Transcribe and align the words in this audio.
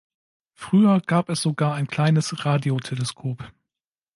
Früher 0.55 0.99
gab 1.01 1.29
es 1.29 1.43
sogar 1.43 1.75
ein 1.75 1.85
kleines 1.85 2.43
Radioteleskop. 2.43 3.53